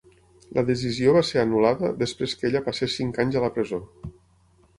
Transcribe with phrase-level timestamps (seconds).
[0.57, 3.81] La decisió va ser anul·lada després que ella passés cinc anys a la presó.